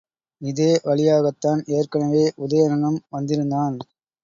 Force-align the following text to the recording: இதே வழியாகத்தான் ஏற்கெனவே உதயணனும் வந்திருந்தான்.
இதே 0.41 0.69
வழியாகத்தான் 0.83 1.61
ஏற்கெனவே 1.69 2.25
உதயணனும் 2.37 2.99
வந்திருந்தான். 3.09 3.77